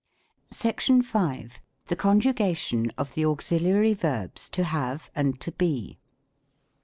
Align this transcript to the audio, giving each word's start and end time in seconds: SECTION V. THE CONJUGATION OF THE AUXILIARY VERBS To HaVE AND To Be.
SECTION 0.49 1.03
V. 1.03 1.47
THE 1.85 1.95
CONJUGATION 1.95 2.91
OF 2.97 3.13
THE 3.13 3.23
AUXILIARY 3.23 3.93
VERBS 3.93 4.49
To 4.49 4.63
HaVE 4.63 5.11
AND 5.15 5.39
To 5.41 5.51
Be. 5.51 5.99